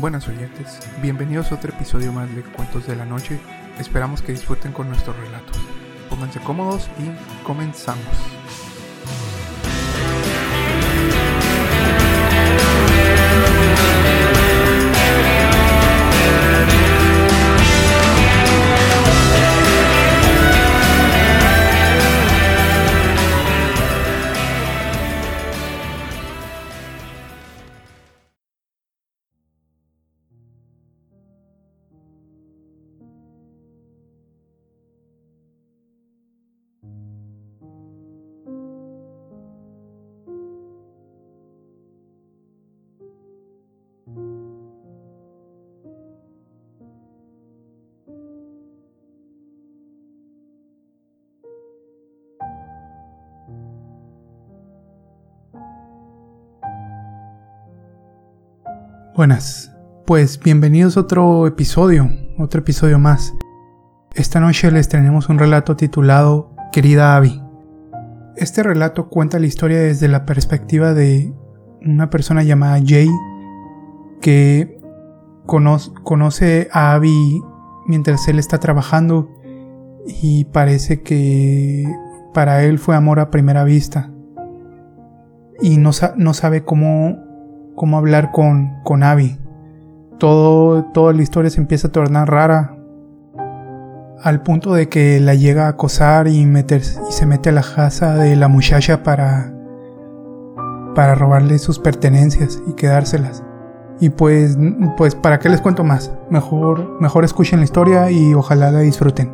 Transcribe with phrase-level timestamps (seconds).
[0.00, 3.40] Buenas oyentes, bienvenidos a otro episodio más de Cuentos de la Noche.
[3.80, 5.58] Esperamos que disfruten con nuestros relatos.
[6.08, 8.37] Pónganse cómodos y comenzamos.
[59.18, 59.72] Buenas,
[60.06, 63.34] pues bienvenidos a otro episodio, otro episodio más.
[64.14, 67.42] Esta noche les tenemos un relato titulado Querida Abby.
[68.36, 71.34] Este relato cuenta la historia desde la perspectiva de
[71.84, 73.08] una persona llamada Jay
[74.20, 74.80] que
[75.46, 77.42] conoce a Abby
[77.88, 79.34] mientras él está trabajando
[80.06, 81.92] y parece que
[82.32, 84.12] para él fue amor a primera vista
[85.60, 87.27] y no, no sabe cómo
[87.78, 89.38] cómo hablar con, con Abby.
[90.18, 92.74] Todo, toda la historia se empieza a tornar rara.
[94.22, 98.16] Al punto de que la llega a acosar y, y se mete a la casa
[98.16, 99.54] de la muchacha para,
[100.94, 103.44] para robarle sus pertenencias y quedárselas.
[104.00, 104.58] Y pues,
[104.96, 106.12] pues, ¿para qué les cuento más?
[106.30, 109.32] Mejor, mejor escuchen la historia y ojalá la disfruten.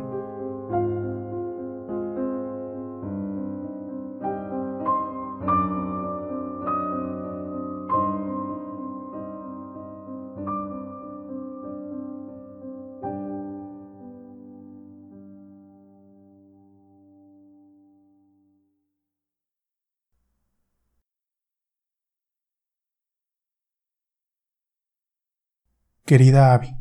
[26.05, 26.77] Querida Abby,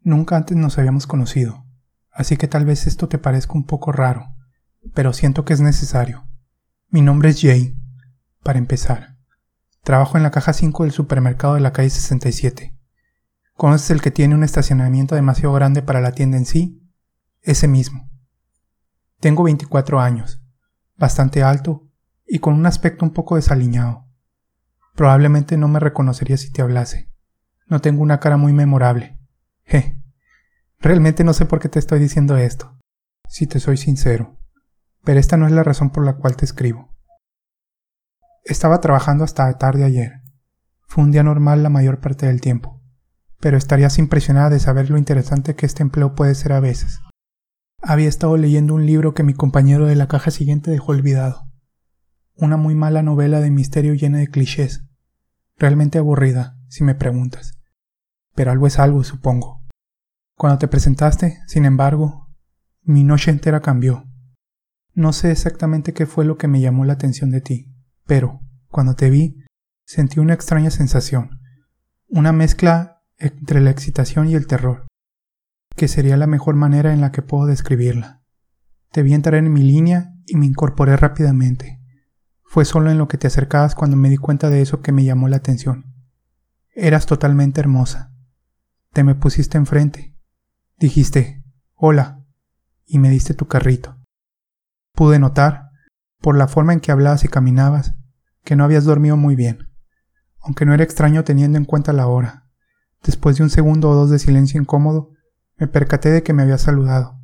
[0.00, 1.66] nunca antes nos habíamos conocido,
[2.10, 4.34] así que tal vez esto te parezca un poco raro,
[4.94, 6.26] pero siento que es necesario.
[6.88, 7.76] Mi nombre es Jay.
[8.42, 9.18] Para empezar,
[9.82, 12.74] trabajo en la caja 5 del supermercado de la calle 67.
[13.52, 16.82] ¿Conoces el que tiene un estacionamiento demasiado grande para la tienda en sí?
[17.42, 18.08] Ese mismo.
[19.20, 20.42] Tengo 24 años,
[20.96, 21.86] bastante alto
[22.26, 24.06] y con un aspecto un poco desaliñado.
[24.94, 27.11] Probablemente no me reconocería si te hablase.
[27.66, 29.18] No tengo una cara muy memorable.
[29.64, 30.02] Je.
[30.78, 32.76] Realmente no sé por qué te estoy diciendo esto,
[33.28, 34.40] si te soy sincero,
[35.04, 36.92] pero esta no es la razón por la cual te escribo.
[38.44, 40.22] Estaba trabajando hasta tarde ayer.
[40.88, 42.82] Fue un día normal la mayor parte del tiempo,
[43.40, 47.00] pero estarías impresionada de saber lo interesante que este empleo puede ser a veces.
[47.80, 51.48] Había estado leyendo un libro que mi compañero de la caja siguiente dejó olvidado.
[52.34, 54.84] Una muy mala novela de misterio llena de clichés.
[55.56, 57.62] Realmente aburrida, si me preguntas
[58.34, 59.62] pero algo es algo, supongo.
[60.36, 62.28] Cuando te presentaste, sin embargo,
[62.82, 64.04] mi noche entera cambió.
[64.94, 67.72] No sé exactamente qué fue lo que me llamó la atención de ti,
[68.06, 69.38] pero, cuando te vi,
[69.86, 71.40] sentí una extraña sensación,
[72.08, 74.86] una mezcla entre la excitación y el terror,
[75.76, 78.22] que sería la mejor manera en la que puedo describirla.
[78.90, 81.80] Te vi entrar en mi línea y me incorporé rápidamente.
[82.44, 85.04] Fue solo en lo que te acercabas cuando me di cuenta de eso que me
[85.04, 85.91] llamó la atención.
[86.74, 88.14] Eras totalmente hermosa.
[88.94, 90.16] Te me pusiste enfrente.
[90.78, 91.44] Dijiste,
[91.74, 92.24] hola,
[92.86, 93.98] y me diste tu carrito.
[94.94, 95.68] Pude notar,
[96.22, 97.94] por la forma en que hablabas y caminabas,
[98.42, 99.70] que no habías dormido muy bien,
[100.40, 102.48] aunque no era extraño teniendo en cuenta la hora.
[103.02, 105.10] Después de un segundo o dos de silencio incómodo,
[105.58, 107.20] me percaté de que me había saludado,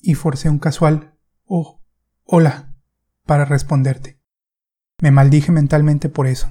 [0.00, 1.14] y forcé un casual,
[1.44, 1.84] oh,
[2.24, 2.74] hola,
[3.26, 4.20] para responderte.
[5.00, 6.48] Me maldije mentalmente por eso.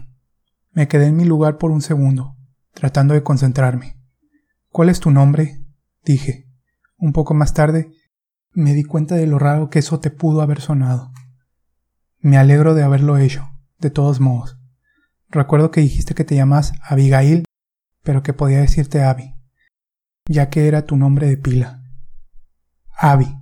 [0.74, 2.38] Me quedé en mi lugar por un segundo,
[2.74, 4.00] tratando de concentrarme.
[4.70, 5.66] ¿Cuál es tu nombre?
[6.04, 6.48] dije.
[6.98, 7.92] Un poco más tarde
[8.54, 11.12] me di cuenta de lo raro que eso te pudo haber sonado.
[12.20, 14.60] Me alegro de haberlo hecho, de todos modos.
[15.30, 17.46] Recuerdo que dijiste que te llamas Abigail,
[18.04, 19.36] pero que podía decirte Abby,
[20.26, 21.84] ya que era tu nombre de pila.
[22.98, 23.38] Abby.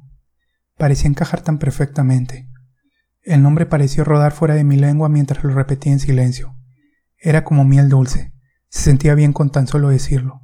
[0.77, 2.49] Parecía encajar tan perfectamente.
[3.21, 6.55] El nombre pareció rodar fuera de mi lengua mientras lo repetía en silencio.
[7.19, 8.33] Era como miel dulce.
[8.69, 10.41] Se sentía bien con tan solo decirlo.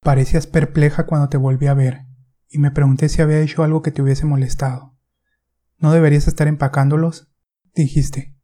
[0.00, 2.06] Parecías perpleja cuando te volví a ver,
[2.48, 4.96] y me pregunté si había hecho algo que te hubiese molestado.
[5.78, 7.32] ¿No deberías estar empacándolos?
[7.74, 8.36] dijiste,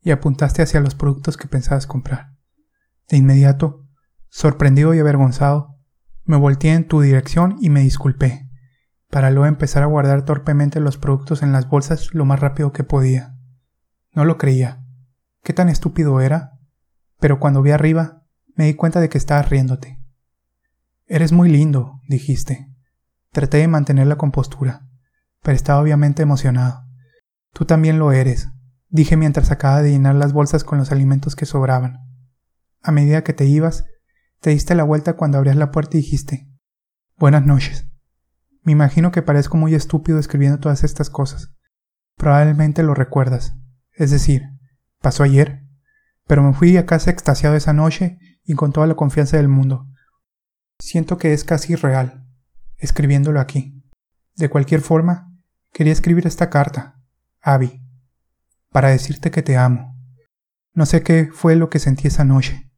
[0.00, 2.34] y apuntaste hacia los productos que pensabas comprar.
[3.08, 3.86] De inmediato,
[4.28, 5.78] Sorprendido y avergonzado,
[6.24, 8.50] me volteé en tu dirección y me disculpé,
[9.08, 12.84] para luego empezar a guardar torpemente los productos en las bolsas lo más rápido que
[12.84, 13.34] podía.
[14.12, 14.84] No lo creía.
[15.42, 16.55] ¿Qué tan estúpido era?
[17.18, 18.24] Pero cuando vi arriba,
[18.54, 20.00] me di cuenta de que estabas riéndote.
[21.06, 22.68] Eres muy lindo, dijiste.
[23.30, 24.88] Traté de mantener la compostura,
[25.42, 26.84] pero estaba obviamente emocionado.
[27.52, 28.48] Tú también lo eres,
[28.88, 31.98] dije mientras acababa de llenar las bolsas con los alimentos que sobraban.
[32.82, 33.84] A medida que te ibas,
[34.40, 36.48] te diste la vuelta cuando abrías la puerta y dijiste,
[37.18, 37.86] Buenas noches.
[38.62, 41.54] Me imagino que parezco muy estúpido escribiendo todas estas cosas.
[42.16, 43.54] Probablemente lo recuerdas.
[43.92, 44.42] Es decir,
[45.00, 45.65] pasó ayer,
[46.26, 49.86] pero me fui a casa extasiado esa noche y con toda la confianza del mundo.
[50.78, 52.26] Siento que es casi real,
[52.76, 53.82] escribiéndolo aquí.
[54.34, 55.32] De cualquier forma,
[55.72, 57.00] quería escribir esta carta,
[57.40, 57.82] Abby,
[58.70, 59.96] para decirte que te amo.
[60.74, 62.70] No sé qué fue lo que sentí esa noche.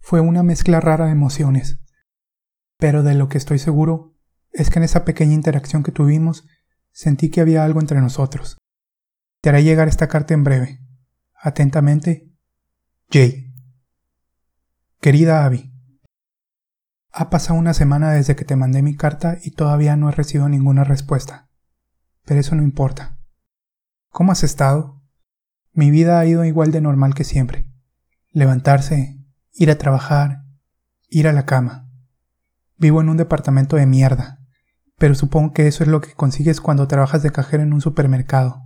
[0.00, 1.80] Fue una mezcla rara de emociones,
[2.76, 4.16] pero de lo que estoy seguro
[4.50, 6.46] es que en esa pequeña interacción que tuvimos
[6.90, 8.58] sentí que había algo entre nosotros.
[9.40, 10.80] Te haré llegar esta carta en breve.
[11.34, 12.31] Atentamente,
[13.12, 13.52] Jay.
[15.02, 15.70] Querida Abby,
[17.10, 20.48] ha pasado una semana desde que te mandé mi carta y todavía no he recibido
[20.48, 21.50] ninguna respuesta.
[22.24, 23.18] Pero eso no importa.
[24.08, 25.02] ¿Cómo has estado?
[25.74, 27.66] Mi vida ha ido igual de normal que siempre.
[28.30, 29.22] Levantarse,
[29.52, 30.44] ir a trabajar,
[31.10, 31.90] ir a la cama.
[32.78, 34.38] Vivo en un departamento de mierda,
[34.96, 38.62] pero supongo que eso es lo que consigues cuando trabajas de cajero en un supermercado.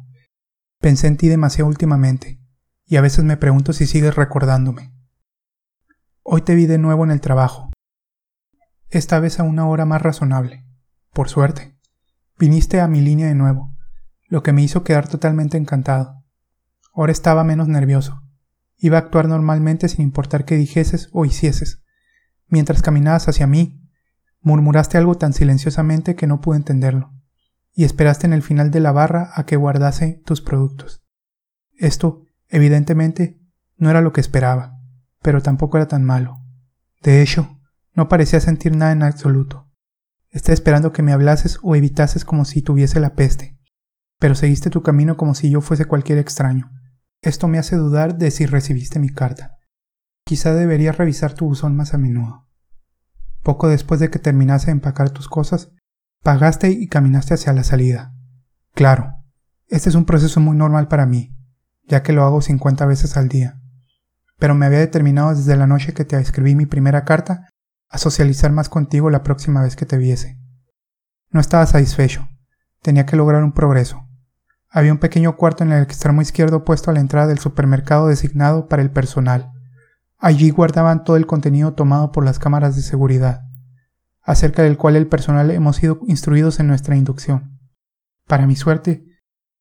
[0.78, 2.45] Pensé en ti demasiado últimamente,
[2.86, 4.94] y a veces me pregunto si sigues recordándome.
[6.22, 7.70] Hoy te vi de nuevo en el trabajo,
[8.88, 10.64] esta vez a una hora más razonable.
[11.12, 11.76] Por suerte.
[12.38, 13.74] Viniste a mi línea de nuevo,
[14.28, 16.22] lo que me hizo quedar totalmente encantado.
[16.94, 18.22] Ahora estaba menos nervioso.
[18.76, 21.82] Iba a actuar normalmente sin importar qué dijeses o hicieses.
[22.46, 23.80] Mientras caminabas hacia mí,
[24.40, 27.12] murmuraste algo tan silenciosamente que no pude entenderlo,
[27.72, 31.02] y esperaste en el final de la barra a que guardase tus productos.
[31.78, 33.40] Esto, evidentemente,
[33.76, 34.78] no era lo que esperaba,
[35.22, 36.38] pero tampoco era tan malo.
[37.02, 37.60] De hecho,
[37.94, 39.68] no parecía sentir nada en absoluto.
[40.30, 43.58] Estaba esperando que me hablases o evitases como si tuviese la peste,
[44.18, 46.70] pero seguiste tu camino como si yo fuese cualquier extraño.
[47.22, 49.56] Esto me hace dudar de si recibiste mi carta.
[50.24, 52.48] Quizá deberías revisar tu buzón más a menudo.
[53.42, 55.70] Poco después de que terminase de empacar tus cosas,
[56.22, 58.12] pagaste y caminaste hacia la salida.
[58.74, 59.14] Claro,
[59.68, 61.35] este es un proceso muy normal para mí,
[61.86, 63.60] ya que lo hago 50 veces al día.
[64.38, 67.48] Pero me había determinado desde la noche que te escribí mi primera carta
[67.88, 70.38] a socializar más contigo la próxima vez que te viese.
[71.30, 72.28] No estaba satisfecho.
[72.82, 74.06] Tenía que lograr un progreso.
[74.68, 78.68] Había un pequeño cuarto en el extremo izquierdo opuesto a la entrada del supermercado designado
[78.68, 79.52] para el personal.
[80.18, 83.42] Allí guardaban todo el contenido tomado por las cámaras de seguridad,
[84.22, 87.58] acerca del cual el personal hemos sido instruidos en nuestra inducción.
[88.26, 89.04] Para mi suerte,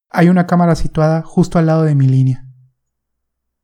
[0.09, 2.47] hay una cámara situada justo al lado de mi línea.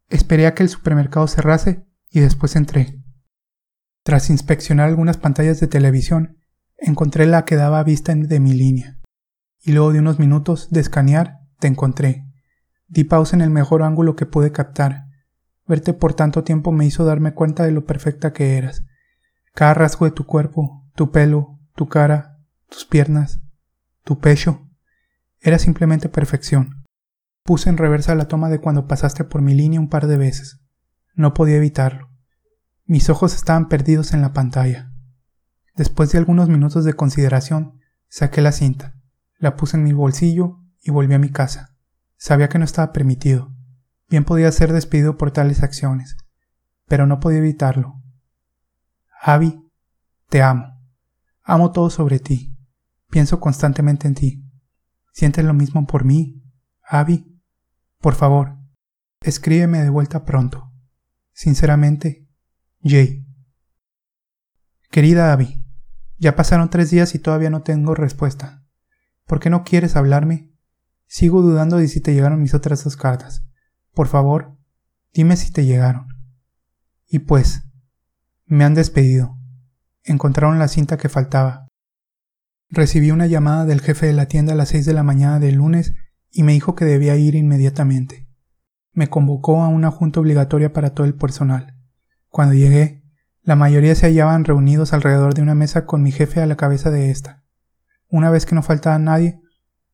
[0.09, 3.01] Esperé a que el supermercado cerrase y después entré.
[4.03, 6.37] Tras inspeccionar algunas pantallas de televisión,
[6.77, 8.99] encontré la que daba vista de mi línea.
[9.63, 12.25] Y luego de unos minutos de escanear, te encontré.
[12.87, 15.05] Di pausa en el mejor ángulo que pude captar.
[15.67, 18.83] Verte por tanto tiempo me hizo darme cuenta de lo perfecta que eras.
[19.53, 23.39] Cada rasgo de tu cuerpo, tu pelo, tu cara, tus piernas,
[24.03, 24.67] tu pecho,
[25.41, 26.85] era simplemente perfección.
[27.43, 30.61] Puse en reversa la toma de cuando pasaste por mi línea un par de veces.
[31.15, 32.09] No podía evitarlo.
[32.85, 34.91] Mis ojos estaban perdidos en la pantalla.
[35.75, 38.95] Después de algunos minutos de consideración, saqué la cinta,
[39.37, 41.75] la puse en mi bolsillo y volví a mi casa.
[42.17, 43.51] Sabía que no estaba permitido.
[44.09, 46.17] Bien podía ser despedido por tales acciones,
[46.87, 48.03] pero no podía evitarlo.
[49.21, 49.59] Abby,
[50.29, 50.79] te amo.
[51.43, 52.55] Amo todo sobre ti.
[53.09, 54.50] Pienso constantemente en ti.
[55.11, 56.43] ¿Sientes lo mismo por mí,
[56.83, 57.39] Abby?
[57.99, 58.57] Por favor,
[59.21, 60.71] escríbeme de vuelta pronto.
[61.33, 62.27] Sinceramente,
[62.83, 63.25] Jay.
[64.89, 65.63] Querida Abby,
[66.17, 68.65] ya pasaron tres días y todavía no tengo respuesta.
[69.25, 70.51] ¿Por qué no quieres hablarme?
[71.07, 73.45] Sigo dudando de si te llegaron mis otras dos cartas.
[73.93, 74.57] Por favor,
[75.13, 76.07] dime si te llegaron.
[77.07, 77.63] Y pues,
[78.45, 79.37] me han despedido.
[80.03, 81.67] Encontraron la cinta que faltaba.
[82.73, 85.55] Recibí una llamada del jefe de la tienda a las seis de la mañana del
[85.55, 85.93] lunes
[86.31, 88.29] y me dijo que debía ir inmediatamente.
[88.93, 91.75] Me convocó a una junta obligatoria para todo el personal.
[92.29, 93.03] Cuando llegué,
[93.41, 96.91] la mayoría se hallaban reunidos alrededor de una mesa con mi jefe a la cabeza
[96.91, 97.43] de esta.
[98.07, 99.41] Una vez que no faltaba nadie,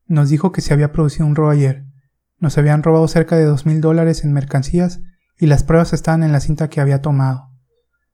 [0.05, 1.87] nos dijo que se había producido un robo ayer.
[2.37, 5.01] Nos habían robado cerca de dos mil dólares en mercancías
[5.39, 7.49] y las pruebas estaban en la cinta que había tomado.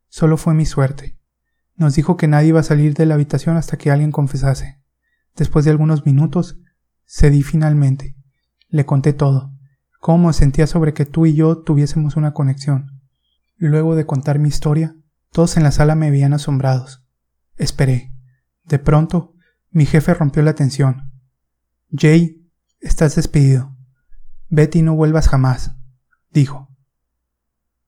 [0.08, 1.18] Solo fue mi suerte.
[1.76, 4.80] Nos dijo que nadie iba a salir de la habitación hasta que alguien confesase.
[5.36, 6.60] Después de algunos minutos,
[7.06, 8.16] cedí finalmente.
[8.70, 9.54] Le conté todo,
[10.00, 13.02] cómo sentía sobre que tú y yo tuviésemos una conexión.
[13.58, 14.96] Luego de contar mi historia,
[15.32, 17.04] todos en la sala me veían asombrados.
[17.56, 18.14] Esperé.
[18.66, 19.34] De pronto,
[19.72, 21.12] mi jefe rompió la tensión.
[21.92, 22.48] Jay,
[22.80, 23.76] estás despedido.
[24.50, 25.76] Vete y no vuelvas jamás,
[26.32, 26.70] dijo.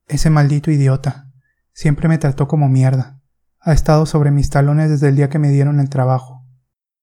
[0.08, 1.30] Ese maldito idiota.
[1.72, 3.20] Siempre me trató como mierda.
[3.66, 6.46] Ha estado sobre mis talones desde el día que me dieron el trabajo.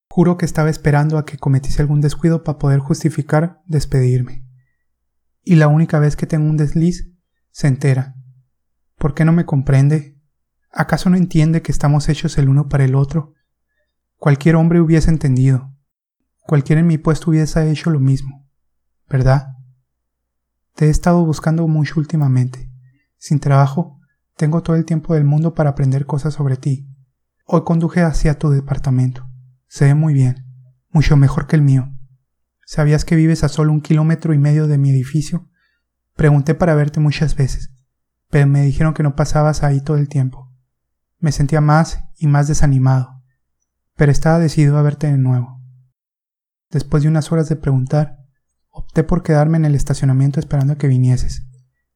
[0.10, 4.46] Juro que estaba esperando a que cometiese algún descuido para poder justificar despedirme.
[5.44, 7.12] Y la única vez que tengo un desliz,
[7.52, 8.16] se entera.
[8.98, 10.18] ¿Por qué no me comprende?
[10.72, 13.34] ¿Acaso no entiende que estamos hechos el uno para el otro?
[14.16, 15.76] Cualquier hombre hubiese entendido.
[16.44, 18.48] Cualquiera en mi puesto hubiese hecho lo mismo.
[19.10, 19.48] ¿Verdad?
[20.76, 22.72] Te he estado buscando mucho últimamente.
[23.18, 24.00] Sin trabajo,
[24.36, 26.88] tengo todo el tiempo del mundo para aprender cosas sobre ti.
[27.46, 29.30] Hoy conduje hacia tu departamento.
[29.68, 30.46] Se ve muy bien,
[30.90, 31.90] mucho mejor que el mío.
[32.66, 35.50] ¿Sabías que vives a solo un kilómetro y medio de mi edificio?
[36.16, 37.74] Pregunté para verte muchas veces,
[38.30, 40.52] pero me dijeron que no pasabas ahí todo el tiempo.
[41.20, 43.22] Me sentía más y más desanimado,
[43.96, 45.62] pero estaba decidido a verte de nuevo.
[46.70, 48.18] Después de unas horas de preguntar,
[48.70, 51.46] opté por quedarme en el estacionamiento esperando a que vinieses,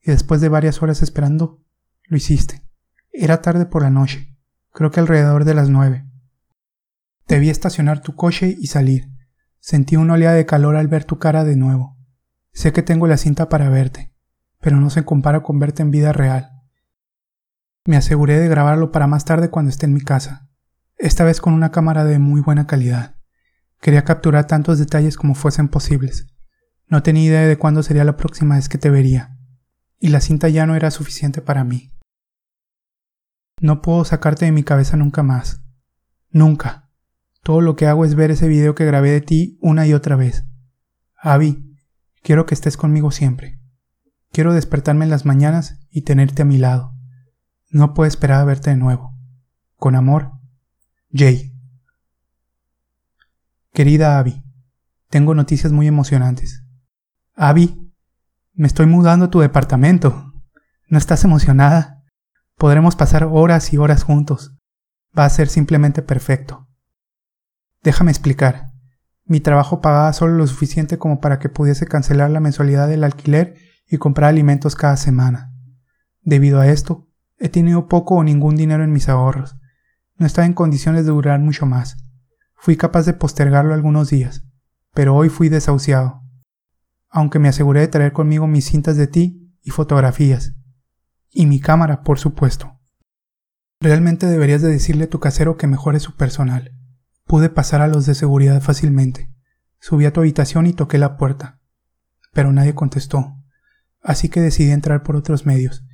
[0.02, 1.64] y después de varias horas esperando,
[2.08, 2.64] lo hiciste.
[3.12, 4.38] Era tarde por la noche,
[4.72, 6.06] creo que alrededor de las nueve.
[7.28, 9.12] Vi estacionar tu coche y salir.
[9.60, 11.98] Sentí una oleada de calor al ver tu cara de nuevo.
[12.54, 14.14] Sé que tengo la cinta para verte,
[14.60, 16.52] pero no se compara con verte en vida real.
[17.86, 20.50] Me aseguré de grabarlo para más tarde cuando esté en mi casa,
[20.98, 23.18] esta vez con una cámara de muy buena calidad.
[23.82, 26.28] Quería capturar tantos detalles como fuesen posibles.
[26.88, 29.38] No tenía idea de cuándo sería la próxima vez que te vería,
[30.00, 31.94] y la cinta ya no era suficiente para mí.
[33.60, 35.64] No puedo sacarte de mi cabeza nunca más.
[36.30, 36.92] Nunca.
[37.42, 40.16] Todo lo que hago es ver ese video que grabé de ti una y otra
[40.16, 40.46] vez.
[41.16, 41.76] Abby,
[42.22, 43.60] quiero que estés conmigo siempre.
[44.32, 46.94] Quiero despertarme en las mañanas y tenerte a mi lado.
[47.70, 49.18] No puedo esperar a verte de nuevo.
[49.78, 50.34] Con amor,
[51.12, 51.54] Jay.
[53.74, 54.44] Querida Abby,
[55.10, 56.64] tengo noticias muy emocionantes.
[57.36, 57.92] Abby,
[58.54, 60.34] me estoy mudando a tu departamento.
[60.90, 61.97] ¿No estás emocionada?
[62.58, 64.58] Podremos pasar horas y horas juntos.
[65.18, 66.68] Va a ser simplemente perfecto.
[67.84, 68.72] Déjame explicar.
[69.26, 73.54] Mi trabajo pagaba solo lo suficiente como para que pudiese cancelar la mensualidad del alquiler
[73.88, 75.54] y comprar alimentos cada semana.
[76.24, 79.56] Debido a esto, he tenido poco o ningún dinero en mis ahorros.
[80.16, 81.98] No estaba en condiciones de durar mucho más.
[82.56, 84.48] Fui capaz de postergarlo algunos días,
[84.96, 86.24] pero hoy fui desahuciado.
[87.08, 90.57] Aunque me aseguré de traer conmigo mis cintas de ti y fotografías,
[91.38, 92.80] y mi cámara, por supuesto.
[93.80, 96.72] Realmente deberías de decirle a tu casero que mejore su personal.
[97.26, 99.30] Pude pasar a los de seguridad fácilmente.
[99.80, 101.60] Subí a tu habitación y toqué la puerta.
[102.34, 103.36] Pero nadie contestó.
[104.02, 105.86] Así que decidí entrar por otros medios.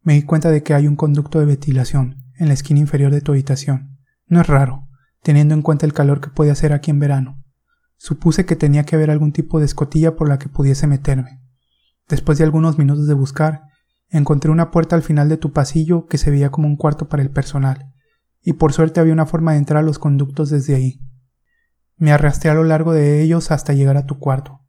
[0.00, 3.20] Me di cuenta de que hay un conducto de ventilación en la esquina inferior de
[3.20, 3.98] tu habitación.
[4.26, 4.88] No es raro,
[5.22, 7.44] teniendo en cuenta el calor que puede hacer aquí en verano.
[7.98, 11.42] Supuse que tenía que haber algún tipo de escotilla por la que pudiese meterme.
[12.08, 13.64] Después de algunos minutos de buscar,
[14.16, 17.22] Encontré una puerta al final de tu pasillo que se veía como un cuarto para
[17.22, 17.92] el personal,
[18.40, 21.02] y por suerte había una forma de entrar a los conductos desde ahí.
[21.98, 24.62] Me arrastré a lo largo de ellos hasta llegar a tu cuarto.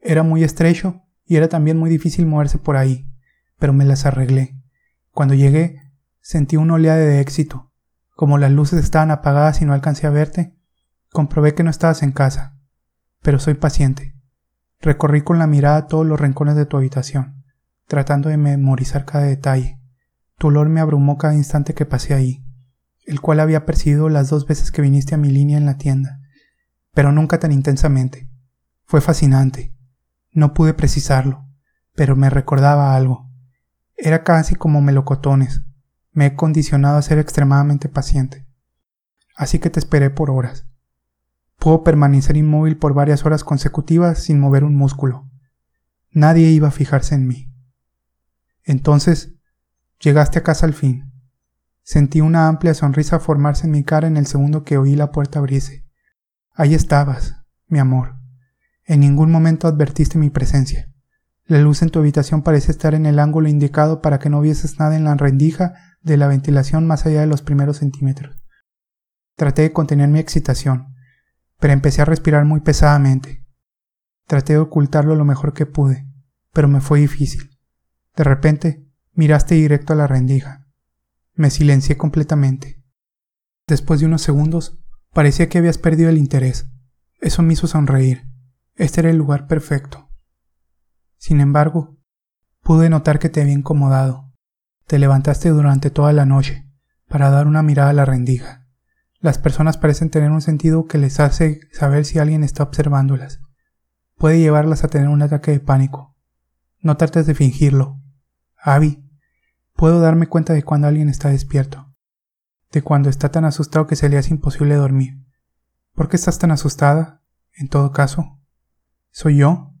[0.00, 3.06] Era muy estrecho y era también muy difícil moverse por ahí,
[3.58, 4.58] pero me las arreglé.
[5.10, 5.82] Cuando llegué,
[6.22, 7.74] sentí una oleada de éxito.
[8.14, 10.56] Como las luces estaban apagadas y no alcancé a verte,
[11.12, 12.56] comprobé que no estabas en casa.
[13.20, 14.14] Pero soy paciente.
[14.80, 17.35] Recorrí con la mirada todos los rincones de tu habitación
[17.86, 19.80] tratando de memorizar cada detalle.
[20.38, 22.44] Tu olor me abrumó cada instante que pasé ahí,
[23.06, 26.20] el cual había percibido las dos veces que viniste a mi línea en la tienda,
[26.92, 28.28] pero nunca tan intensamente.
[28.84, 29.74] Fue fascinante.
[30.32, 31.46] No pude precisarlo,
[31.94, 33.30] pero me recordaba algo.
[33.96, 35.62] Era casi como melocotones.
[36.12, 38.46] Me he condicionado a ser extremadamente paciente.
[39.36, 40.66] Así que te esperé por horas.
[41.58, 45.28] Puedo permanecer inmóvil por varias horas consecutivas sin mover un músculo.
[46.10, 47.52] Nadie iba a fijarse en mí.
[48.66, 49.32] Entonces,
[50.00, 51.12] llegaste a casa al fin.
[51.82, 55.38] Sentí una amplia sonrisa formarse en mi cara en el segundo que oí la puerta
[55.38, 55.86] abrirse.
[56.52, 57.36] Ahí estabas,
[57.68, 58.16] mi amor.
[58.84, 60.92] En ningún momento advertiste mi presencia.
[61.44, 64.80] La luz en tu habitación parece estar en el ángulo indicado para que no vieses
[64.80, 68.36] nada en la rendija de la ventilación más allá de los primeros centímetros.
[69.36, 70.96] Traté de contener mi excitación,
[71.60, 73.46] pero empecé a respirar muy pesadamente.
[74.26, 76.04] Traté de ocultarlo lo mejor que pude,
[76.52, 77.55] pero me fue difícil.
[78.16, 80.66] De repente, miraste directo a la rendija.
[81.34, 82.82] Me silencié completamente.
[83.66, 84.78] Después de unos segundos,
[85.12, 86.66] parecía que habías perdido el interés.
[87.20, 88.26] Eso me hizo sonreír.
[88.74, 90.10] Este era el lugar perfecto.
[91.18, 91.98] Sin embargo,
[92.62, 94.32] pude notar que te había incomodado.
[94.86, 96.70] Te levantaste durante toda la noche
[97.08, 98.66] para dar una mirada a la rendija.
[99.20, 103.40] Las personas parecen tener un sentido que les hace saber si alguien está observándolas.
[104.16, 106.16] Puede llevarlas a tener un ataque de pánico.
[106.80, 108.00] No trates de fingirlo.
[108.68, 109.08] Abby,
[109.76, 111.94] puedo darme cuenta de cuando alguien está despierto.
[112.72, 115.24] De cuando está tan asustado que se le hace imposible dormir.
[115.94, 117.22] ¿Por qué estás tan asustada?
[117.52, 118.40] En todo caso,
[119.12, 119.72] ¿soy yo?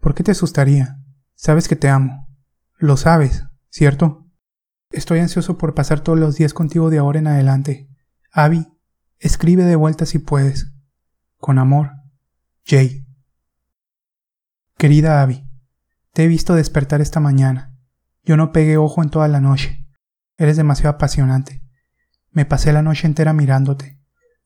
[0.00, 1.00] ¿Por qué te asustaría?
[1.36, 2.28] Sabes que te amo.
[2.74, 4.26] Lo sabes, ¿cierto?
[4.90, 7.88] Estoy ansioso por pasar todos los días contigo de ahora en adelante.
[8.32, 8.66] Abby,
[9.20, 10.72] escribe de vuelta si puedes.
[11.36, 11.92] Con amor,
[12.64, 13.06] Jay.
[14.76, 15.48] Querida Abby,
[16.12, 17.77] te he visto despertar esta mañana.
[18.28, 19.88] Yo no pegué ojo en toda la noche.
[20.36, 21.62] Eres demasiado apasionante.
[22.30, 23.98] Me pasé la noche entera mirándote.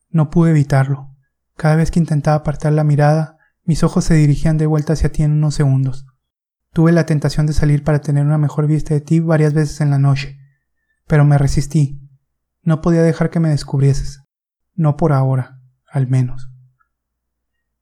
[0.09, 1.13] No pude evitarlo.
[1.57, 5.23] Cada vez que intentaba apartar la mirada, mis ojos se dirigían de vuelta hacia ti
[5.23, 6.05] en unos segundos.
[6.71, 9.89] Tuve la tentación de salir para tener una mejor vista de ti varias veces en
[9.89, 10.39] la noche,
[11.05, 12.09] pero me resistí.
[12.61, 14.23] No podía dejar que me descubrieses.
[14.75, 15.59] No por ahora,
[15.91, 16.53] al menos.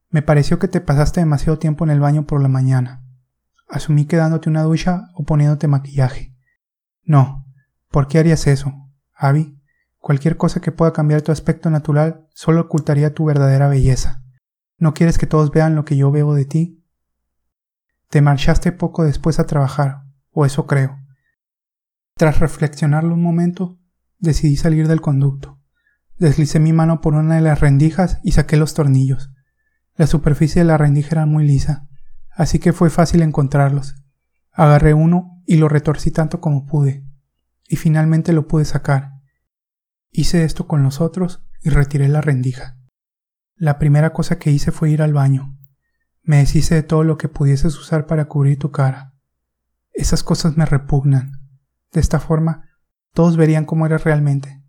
[0.10, 3.00] Me pareció que te pasaste demasiado tiempo en el baño por la mañana.
[3.71, 6.35] Asumí que dándote una ducha o poniéndote maquillaje.
[7.03, 7.45] No,
[7.89, 8.73] ¿por qué harías eso,
[9.13, 9.57] Abby?
[9.97, 14.23] Cualquier cosa que pueda cambiar tu aspecto natural solo ocultaría tu verdadera belleza.
[14.77, 16.83] ¿No quieres que todos vean lo que yo veo de ti?
[18.09, 20.01] Te marchaste poco después a trabajar,
[20.31, 20.99] o eso creo.
[22.17, 23.79] Tras reflexionarlo un momento,
[24.19, 25.61] decidí salir del conducto.
[26.17, 29.31] Deslicé mi mano por una de las rendijas y saqué los tornillos.
[29.95, 31.87] La superficie de la rendija era muy lisa,
[32.41, 33.97] así que fue fácil encontrarlos.
[34.51, 37.05] Agarré uno y lo retorcí tanto como pude,
[37.67, 39.11] y finalmente lo pude sacar.
[40.09, 42.79] Hice esto con los otros y retiré la rendija.
[43.53, 45.55] La primera cosa que hice fue ir al baño.
[46.23, 49.13] Me deshice de todo lo que pudieses usar para cubrir tu cara.
[49.93, 51.33] Esas cosas me repugnan.
[51.91, 52.71] De esta forma,
[53.13, 54.63] todos verían cómo eres realmente.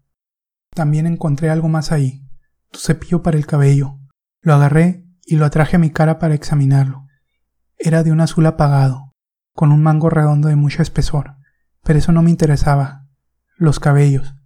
[0.74, 2.28] También encontré algo más ahí,
[2.70, 3.98] tu cepillo para el cabello.
[4.42, 7.06] Lo agarré y lo atraje a mi cara para examinarlo.
[7.85, 9.12] Era de un azul apagado,
[9.57, 11.35] con un mango redondo de mucho espesor,
[11.83, 13.09] pero eso no me interesaba.
[13.57, 14.37] Los cabellos,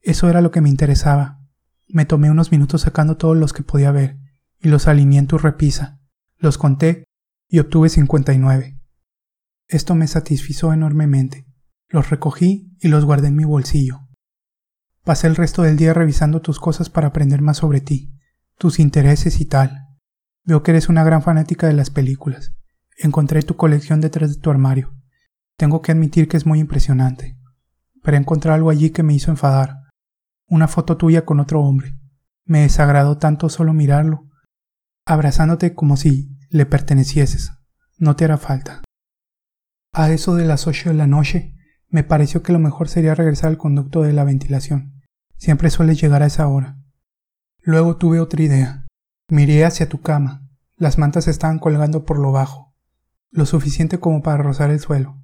[0.00, 1.38] eso era lo que me interesaba.
[1.86, 4.16] Me tomé unos minutos sacando todos los que podía ver
[4.58, 6.00] y los alineé en tu repisa.
[6.38, 7.04] Los conté
[7.46, 8.80] y obtuve 59.
[9.66, 11.46] Esto me satisfizo enormemente.
[11.90, 14.08] Los recogí y los guardé en mi bolsillo.
[15.04, 18.14] Pasé el resto del día revisando tus cosas para aprender más sobre ti,
[18.56, 19.88] tus intereses y tal.
[20.44, 22.54] Veo que eres una gran fanática de las películas.
[22.98, 24.94] Encontré tu colección detrás de tu armario.
[25.56, 27.38] Tengo que admitir que es muy impresionante.
[28.02, 29.88] Pero encontré algo allí que me hizo enfadar
[30.48, 31.94] una foto tuya con otro hombre.
[32.44, 34.28] Me desagradó tanto solo mirarlo,
[35.04, 37.52] abrazándote como si le pertenecieses.
[37.98, 38.82] No te hará falta.
[39.92, 41.54] A eso de las ocho de la noche,
[41.88, 45.02] me pareció que lo mejor sería regresar al conducto de la ventilación.
[45.36, 46.78] Siempre sueles llegar a esa hora.
[47.60, 48.86] Luego tuve otra idea.
[49.28, 50.48] Miré hacia tu cama.
[50.76, 52.67] Las mantas estaban colgando por lo bajo,
[53.30, 55.22] lo suficiente como para rozar el suelo.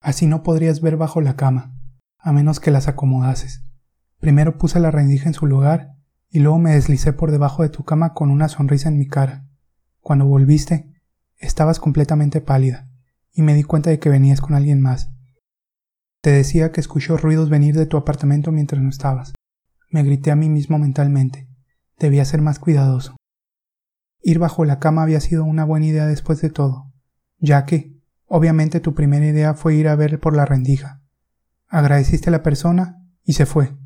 [0.00, 1.74] Así no podrías ver bajo la cama,
[2.18, 3.64] a menos que las acomodases.
[4.18, 5.94] Primero puse la rendija en su lugar
[6.28, 9.46] y luego me deslicé por debajo de tu cama con una sonrisa en mi cara.
[10.00, 10.92] Cuando volviste,
[11.38, 12.88] estabas completamente pálida
[13.32, 15.10] y me di cuenta de que venías con alguien más.
[16.20, 19.32] Te decía que escuchó ruidos venir de tu apartamento mientras no estabas.
[19.90, 21.48] Me grité a mí mismo mentalmente.
[21.98, 23.16] Debía ser más cuidadoso.
[24.22, 26.85] Ir bajo la cama había sido una buena idea después de todo,
[27.38, 31.02] ya que, obviamente, tu primera idea fue ir a ver por la rendija.
[31.68, 33.76] Agradeciste a la persona y se fue.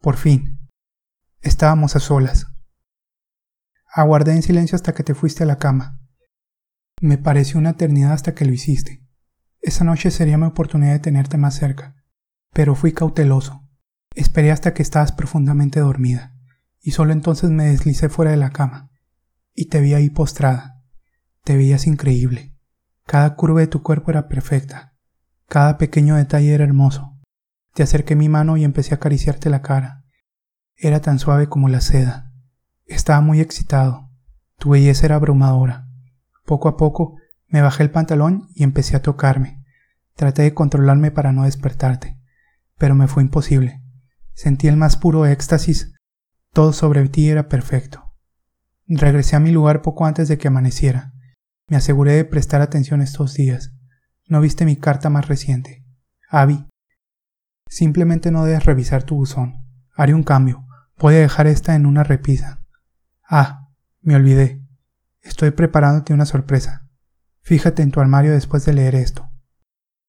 [0.00, 0.68] Por fin.
[1.40, 2.46] Estábamos a solas.
[3.94, 6.00] Aguardé en silencio hasta que te fuiste a la cama.
[7.00, 9.04] Me pareció una eternidad hasta que lo hiciste.
[9.60, 11.94] Esa noche sería mi oportunidad de tenerte más cerca,
[12.52, 13.68] pero fui cauteloso.
[14.14, 16.36] Esperé hasta que estabas profundamente dormida,
[16.80, 18.90] y solo entonces me deslicé fuera de la cama,
[19.54, 20.82] y te vi ahí postrada.
[21.44, 22.51] Te veías increíble.
[23.06, 24.94] Cada curva de tu cuerpo era perfecta.
[25.48, 27.18] Cada pequeño detalle era hermoso.
[27.74, 30.04] Te acerqué mi mano y empecé a acariciarte la cara.
[30.76, 32.32] Era tan suave como la seda.
[32.86, 34.10] Estaba muy excitado.
[34.58, 35.88] Tu belleza era abrumadora.
[36.44, 37.16] Poco a poco
[37.48, 39.64] me bajé el pantalón y empecé a tocarme.
[40.14, 42.18] Traté de controlarme para no despertarte,
[42.78, 43.82] pero me fue imposible.
[44.34, 45.94] Sentí el más puro éxtasis.
[46.52, 48.14] Todo sobre ti era perfecto.
[48.86, 51.11] Regresé a mi lugar poco antes de que amaneciera.
[51.72, 53.72] Me aseguré de prestar atención estos días.
[54.26, 55.82] No viste mi carta más reciente.
[56.28, 56.68] Abby,
[57.66, 59.54] Simplemente no debes revisar tu buzón.
[59.96, 60.66] Haré un cambio.
[60.98, 62.62] Voy a dejar esta en una repisa.
[63.26, 63.70] Ah,
[64.02, 64.62] me olvidé.
[65.22, 66.90] Estoy preparándote una sorpresa.
[67.40, 69.30] Fíjate en tu armario después de leer esto.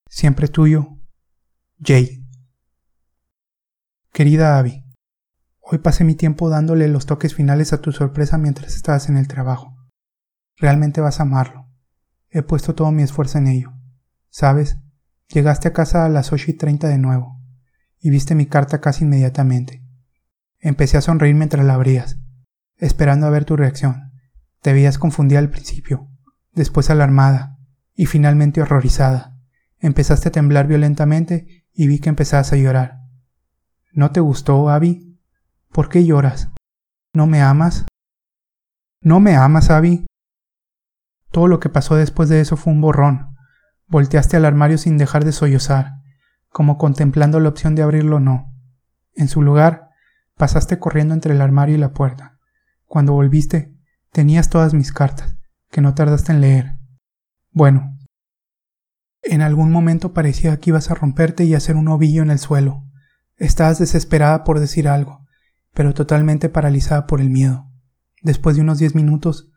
[0.10, 1.00] Siempre tuyo,
[1.82, 2.28] Jay.
[4.12, 4.84] Querida Abby,
[5.62, 9.30] hoy pasé mi tiempo dándole los toques finales a tu sorpresa mientras estabas en el
[9.30, 9.73] trabajo.
[10.58, 11.68] Realmente vas a amarlo.
[12.30, 13.74] He puesto todo mi esfuerzo en ello.
[14.30, 14.78] ¿Sabes?
[15.28, 17.40] Llegaste a casa a las ocho y treinta de nuevo,
[18.00, 19.84] y viste mi carta casi inmediatamente.
[20.60, 22.20] Empecé a sonreír mientras la abrías,
[22.78, 24.12] esperando a ver tu reacción.
[24.62, 26.08] Te veías confundida al principio,
[26.54, 27.58] después alarmada,
[27.96, 29.38] y finalmente horrorizada.
[29.80, 33.02] Empezaste a temblar violentamente y vi que empezabas a llorar.
[33.92, 35.20] ¿No te gustó, Abby?
[35.72, 36.50] ¿Por qué lloras?
[37.14, 37.86] ¿No me amas?
[39.02, 40.06] ¿No me amas, Abby?
[41.34, 43.36] Todo lo que pasó después de eso fue un borrón.
[43.88, 45.96] Volteaste al armario sin dejar de sollozar,
[46.50, 48.54] como contemplando la opción de abrirlo o no.
[49.16, 49.90] En su lugar,
[50.38, 52.38] pasaste corriendo entre el armario y la puerta.
[52.86, 53.76] Cuando volviste,
[54.12, 55.36] tenías todas mis cartas,
[55.72, 56.78] que no tardaste en leer.
[57.50, 57.98] Bueno,
[59.24, 62.84] en algún momento parecía que ibas a romperte y hacer un ovillo en el suelo.
[63.38, 65.26] Estabas desesperada por decir algo,
[65.74, 67.72] pero totalmente paralizada por el miedo.
[68.22, 69.50] Después de unos diez minutos,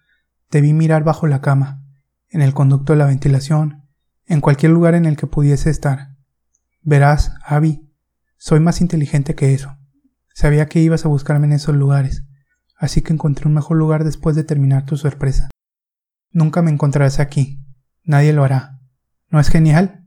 [0.49, 1.83] te vi mirar bajo la cama,
[2.29, 3.85] en el conducto de la ventilación,
[4.27, 6.17] en cualquier lugar en el que pudiese estar.
[6.83, 7.89] Verás, Abby,
[8.37, 9.77] soy más inteligente que eso.
[10.35, 12.25] Sabía que ibas a buscarme en esos lugares,
[12.77, 15.49] así que encontré un mejor lugar después de terminar tu sorpresa.
[16.31, 17.65] Nunca me encontrarás aquí.
[18.05, 18.79] Nadie lo hará.
[19.31, 20.07] ¿No es genial?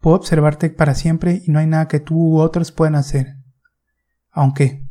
[0.00, 3.36] Puedo observarte para siempre y no hay nada que tú u otros puedan hacer.
[4.30, 4.86] Aunque...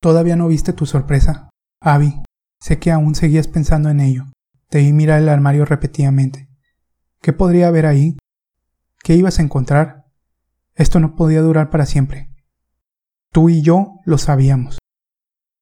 [0.00, 1.48] ¿Todavía no viste tu sorpresa?
[1.80, 2.22] Abby,
[2.60, 4.24] sé que aún seguías pensando en ello.
[4.68, 6.48] Te vi mirar el armario repetidamente.
[7.20, 8.16] ¿Qué podría haber ahí?
[9.02, 10.06] ¿Qué ibas a encontrar?
[10.74, 12.30] Esto no podía durar para siempre.
[13.32, 14.78] Tú y yo lo sabíamos.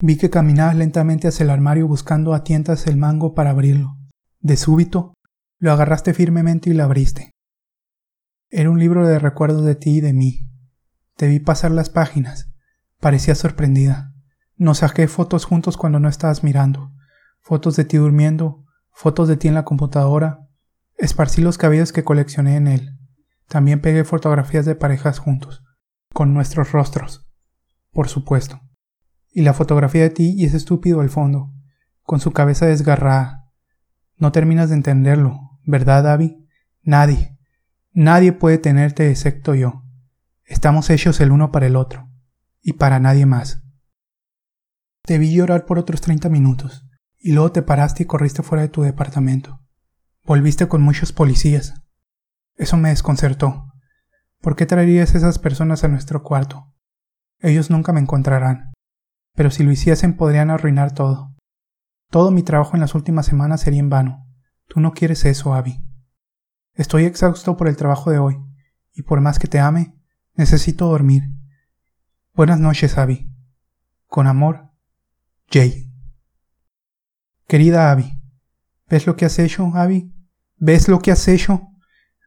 [0.01, 3.97] Vi que caminabas lentamente hacia el armario buscando a tientas el mango para abrirlo.
[4.39, 5.13] De súbito,
[5.59, 7.31] lo agarraste firmemente y lo abriste.
[8.49, 10.49] Era un libro de recuerdos de ti y de mí.
[11.15, 12.51] Te vi pasar las páginas.
[12.99, 14.14] Parecía sorprendida.
[14.57, 16.91] Nos saqué fotos juntos cuando no estabas mirando.
[17.41, 20.47] Fotos de ti durmiendo, fotos de ti en la computadora.
[20.97, 22.97] Esparcí los cabellos que coleccioné en él.
[23.49, 25.61] También pegué fotografías de parejas juntos,
[26.13, 27.27] con nuestros rostros.
[27.91, 28.61] Por supuesto.
[29.31, 31.51] Y la fotografía de ti y ese estúpido al fondo,
[32.03, 33.51] con su cabeza desgarrada,
[34.17, 36.47] no terminas de entenderlo, ¿verdad, Abby?
[36.81, 37.37] Nadie,
[37.91, 39.83] nadie puede tenerte excepto yo.
[40.45, 42.07] Estamos hechos el uno para el otro,
[42.61, 43.64] y para nadie más.
[45.05, 46.83] Te vi llorar por otros treinta minutos,
[47.19, 49.61] y luego te paraste y corriste fuera de tu departamento.
[50.23, 51.83] Volviste con muchos policías.
[52.55, 53.71] Eso me desconcertó.
[54.41, 56.73] ¿Por qué traerías esas personas a nuestro cuarto?
[57.39, 58.73] Ellos nunca me encontrarán.
[59.35, 61.35] Pero si lo hiciesen podrían arruinar todo.
[62.09, 64.25] Todo mi trabajo en las últimas semanas sería en vano.
[64.67, 65.83] Tú no quieres eso, Abby.
[66.73, 68.37] Estoy exhausto por el trabajo de hoy,
[68.93, 69.95] y por más que te ame,
[70.33, 71.29] necesito dormir.
[72.33, 73.29] Buenas noches, Abby.
[74.07, 74.71] Con amor,
[75.51, 75.91] Jay.
[77.47, 78.19] Querida Abby,
[78.89, 80.11] ¿ves lo que has hecho, Abby?
[80.57, 81.69] ¿Ves lo que has hecho?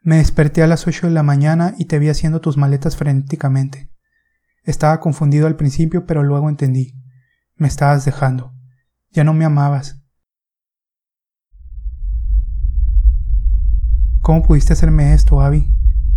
[0.03, 3.91] Me desperté a las ocho de la mañana y te vi haciendo tus maletas frenéticamente.
[4.63, 6.95] Estaba confundido al principio, pero luego entendí.
[7.57, 8.55] Me estabas dejando.
[9.11, 10.01] Ya no me amabas.
[14.21, 15.73] ¿Cómo pudiste hacerme esto, Abby?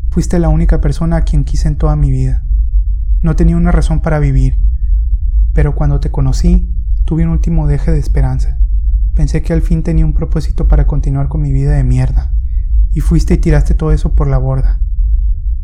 [0.09, 2.45] Fuiste la única persona a quien quise en toda mi vida.
[3.21, 4.59] No tenía una razón para vivir,
[5.53, 6.75] pero cuando te conocí,
[7.11, 8.57] tuve un último deje de esperanza.
[9.15, 12.33] Pensé que al fin tenía un propósito para continuar con mi vida de mierda,
[12.93, 14.79] y fuiste y tiraste todo eso por la borda.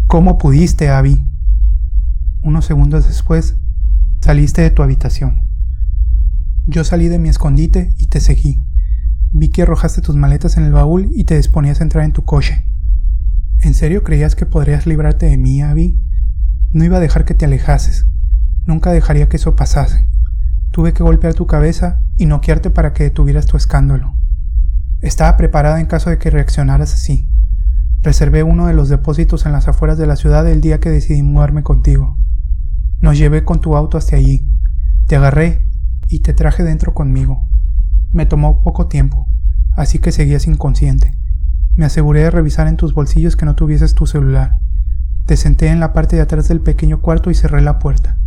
[0.07, 1.25] ¿Cómo pudiste, Abby?
[2.41, 3.55] Unos segundos después,
[4.19, 5.39] saliste de tu habitación.
[6.65, 8.61] Yo salí de mi escondite y te seguí.
[9.31, 12.25] Vi que arrojaste tus maletas en el baúl y te disponías a entrar en tu
[12.25, 12.65] coche.
[13.61, 15.97] ¿En serio creías que podrías librarte de mí, Abby?
[16.73, 18.05] No iba a dejar que te alejases.
[18.65, 20.09] Nunca dejaría que eso pasase.
[20.77, 24.13] Tuve que golpear tu cabeza y noquearte para que detuvieras tu escándalo.
[25.01, 27.31] Estaba preparada en caso de que reaccionaras así.
[28.03, 31.23] Reservé uno de los depósitos en las afueras de la ciudad el día que decidí
[31.23, 32.19] mudarme contigo.
[33.01, 34.47] Nos llevé con tu auto hasta allí.
[35.07, 35.67] Te agarré
[36.09, 37.47] y te traje dentro conmigo.
[38.11, 39.27] Me tomó poco tiempo,
[39.75, 41.17] así que seguías inconsciente.
[41.75, 44.59] Me aseguré de revisar en tus bolsillos que no tuvieses tu celular.
[45.25, 48.19] Te senté en la parte de atrás del pequeño cuarto y cerré la puerta.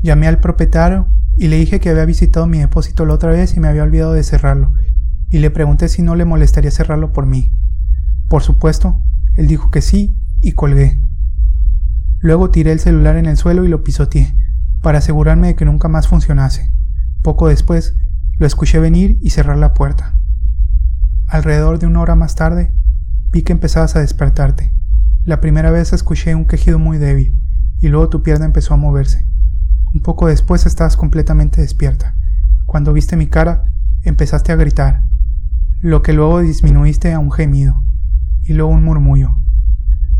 [0.00, 3.60] Llamé al propietario y le dije que había visitado mi depósito la otra vez y
[3.60, 4.72] me había olvidado de cerrarlo,
[5.30, 7.52] y le pregunté si no le molestaría cerrarlo por mí.
[8.28, 9.00] Por supuesto,
[9.36, 11.00] él dijo que sí y colgué.
[12.18, 14.36] Luego tiré el celular en el suelo y lo pisoteé,
[14.82, 16.72] para asegurarme de que nunca más funcionase.
[17.22, 17.94] Poco después,
[18.36, 20.18] lo escuché venir y cerrar la puerta.
[21.28, 22.72] Alrededor de una hora más tarde,
[23.30, 24.74] vi que empezabas a despertarte.
[25.24, 27.32] La primera vez escuché un quejido muy débil,
[27.80, 29.28] y luego tu pierna empezó a moverse.
[29.94, 32.16] Un poco después estabas completamente despierta.
[32.64, 33.72] Cuando viste mi cara,
[34.02, 35.04] empezaste a gritar,
[35.80, 37.82] lo que luego disminuiste a un gemido,
[38.42, 39.36] y luego un murmullo.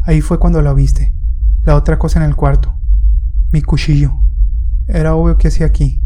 [0.02, 1.14] Ahí fue cuando lo viste,
[1.62, 2.78] la otra cosa en el cuarto,
[3.52, 4.14] mi cuchillo.
[4.86, 6.02] Era obvio que hacía aquí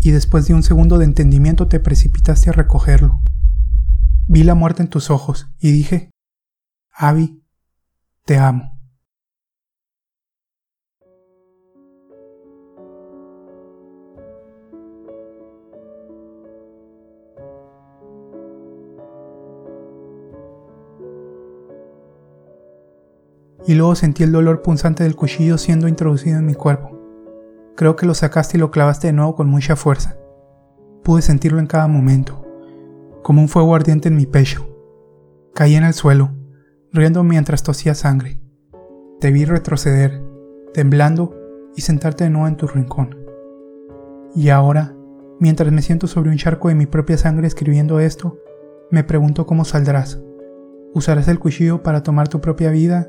[0.00, 3.22] y después de un segundo de entendimiento te precipitaste a recogerlo.
[4.28, 6.10] Vi la muerte en tus ojos y dije,
[6.92, 7.42] Abby,
[8.24, 8.73] te amo.
[23.66, 27.00] Y luego sentí el dolor punzante del cuchillo siendo introducido en mi cuerpo.
[27.76, 30.16] Creo que lo sacaste y lo clavaste de nuevo con mucha fuerza.
[31.02, 32.46] Pude sentirlo en cada momento,
[33.22, 34.68] como un fuego ardiente en mi pecho.
[35.54, 36.30] Caí en el suelo,
[36.92, 38.38] riendo mientras tosía sangre.
[39.20, 40.22] Te vi retroceder,
[40.72, 41.34] temblando
[41.74, 43.16] y sentarte de nuevo en tu rincón.
[44.34, 44.94] Y ahora,
[45.40, 48.38] mientras me siento sobre un charco de mi propia sangre escribiendo esto,
[48.90, 50.20] me pregunto cómo saldrás.
[50.92, 53.08] ¿Usarás el cuchillo para tomar tu propia vida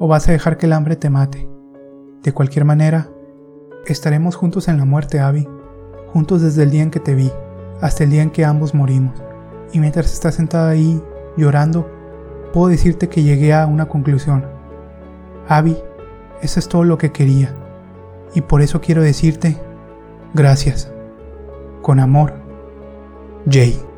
[0.00, 1.48] o vas a dejar que el hambre te mate?
[2.24, 3.08] De cualquier manera,
[3.86, 5.48] Estaremos juntos en la muerte, Abby,
[6.12, 7.32] juntos desde el día en que te vi,
[7.80, 9.20] hasta el día en que ambos morimos.
[9.72, 11.02] Y mientras estás sentada ahí,
[11.36, 11.90] llorando,
[12.52, 14.44] puedo decirte que llegué a una conclusión.
[15.48, 15.76] Abby,
[16.42, 17.56] eso es todo lo que quería.
[18.34, 19.56] Y por eso quiero decirte,
[20.34, 20.92] gracias.
[21.80, 22.34] Con amor,
[23.50, 23.89] Jay.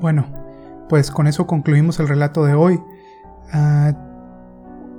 [0.00, 0.26] Bueno,
[0.88, 2.80] pues con eso concluimos el relato de hoy.
[3.52, 3.92] Ah,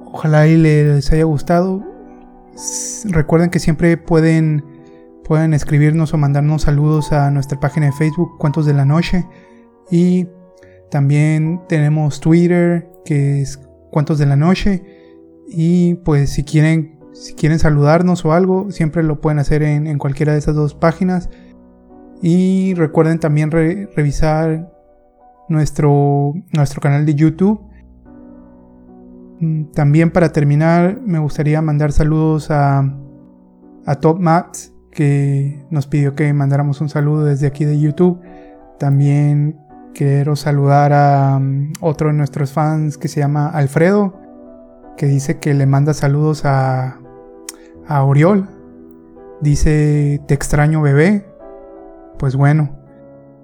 [0.06, 1.84] ojalá y les haya gustado.
[3.06, 4.66] Recuerden que siempre pueden,
[5.24, 9.26] pueden escribirnos o mandarnos saludos a nuestra página de Facebook, Cuentos de la Noche.
[9.90, 10.28] Y
[10.92, 13.58] también tenemos Twitter, que es
[13.92, 14.84] Cuentos de la Noche.
[15.48, 20.34] Y pues si quieren, si quieren saludarnos o algo, siempre lo pueden hacer en, cualquiera
[20.34, 21.30] de esas dos páginas.
[22.22, 24.79] Y recuerden también revisar
[25.50, 27.60] nuestro, nuestro canal de YouTube.
[29.40, 32.80] Mm, también para terminar me gustaría mandar saludos a,
[33.86, 38.20] a Top Mats que nos pidió que mandáramos un saludo desde aquí de YouTube.
[38.78, 39.60] También
[39.94, 44.20] quiero saludar a mm, otro de nuestros fans que se llama Alfredo,
[44.98, 47.00] que dice que le manda saludos a,
[47.88, 48.50] a Oriol.
[49.42, 51.26] Dice, te extraño bebé.
[52.18, 52.79] Pues bueno,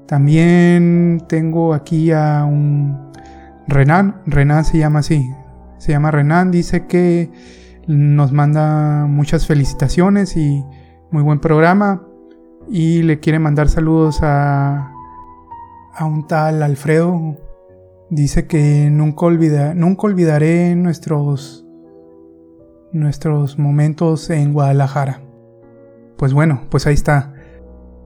[0.08, 3.12] también tengo aquí a un
[3.68, 4.22] Renan.
[4.26, 5.28] Renan se llama así.
[5.78, 6.52] Se llama Renan.
[6.52, 7.32] Dice que
[7.88, 10.64] nos manda muchas felicitaciones y
[11.12, 12.04] muy buen programa.
[12.70, 14.92] Y le quiere mandar saludos a,
[15.94, 17.38] a un tal Alfredo.
[18.10, 21.66] Dice que nunca, olvida, nunca olvidaré nuestros,
[22.92, 25.22] nuestros momentos en Guadalajara.
[26.18, 27.35] Pues bueno, pues ahí está.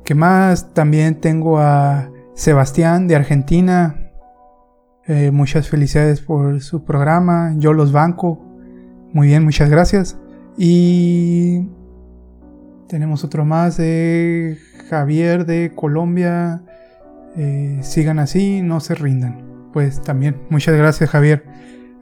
[0.09, 0.73] ¿Qué más?
[0.73, 4.09] También tengo a Sebastián de Argentina.
[5.05, 7.53] Eh, muchas felicidades por su programa.
[7.57, 8.43] Yo los banco.
[9.13, 10.17] Muy bien, muchas gracias.
[10.57, 11.69] Y
[12.87, 14.57] tenemos otro más de
[14.89, 16.63] Javier de Colombia.
[17.35, 19.69] Eh, sigan así, no se rindan.
[19.73, 21.45] Pues también, muchas gracias Javier.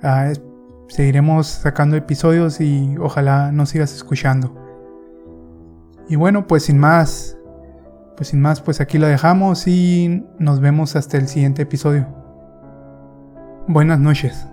[0.02, 0.32] Ah,
[0.88, 4.56] seguiremos sacando episodios y ojalá nos sigas escuchando.
[6.08, 7.37] Y bueno, pues sin más,
[8.18, 12.08] pues sin más, pues aquí lo dejamos y nos vemos hasta el siguiente episodio.
[13.68, 14.48] Buenas noches.